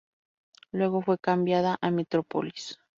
Luego 0.71 1.03
fue 1.03 1.19
cambiada 1.19 1.77
a 1.79 1.91
Metropolis. 1.91 2.79